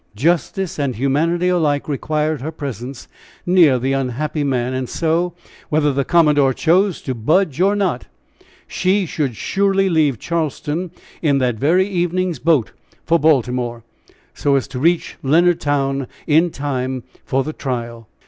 [0.15, 3.07] justice and humanity alike required her presence
[3.45, 5.35] near the unhappy man, and so,
[5.69, 8.07] whether the commodore chose to budge or not,
[8.65, 10.89] she should surely leave Charleston
[11.21, 12.71] in that very evening's boat
[13.05, 13.83] for Baltimore,
[14.33, 18.07] so as to reach Leonardtown in time for the trial.